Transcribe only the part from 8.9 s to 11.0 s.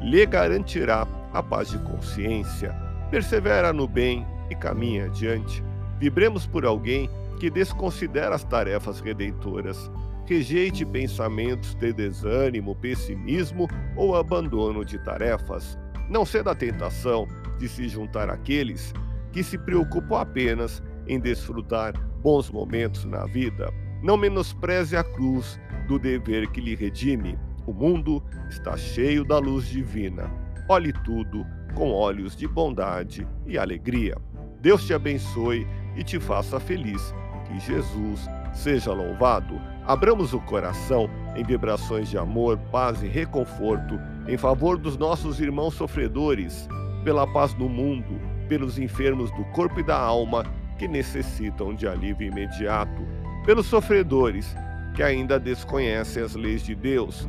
redentoras. Rejeite